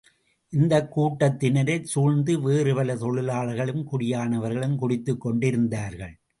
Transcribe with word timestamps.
இந்தக் 0.49 0.99
கூட்டத்தினரைச் 0.99 1.83
சூழ்ந்து 1.83 2.41
வேறு 2.41 2.75
பல 2.75 2.95
தொழிலாளர்களும் 2.95 3.87
குடியானவர்களும் 3.91 4.75
குடித்துக் 4.75 5.21
கொண்டிருந்தார்கள். 5.21 6.21